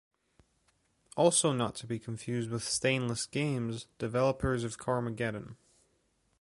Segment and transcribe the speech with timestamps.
[1.15, 5.57] Also not to be confused with Stainless Games, developers of Carmageddon.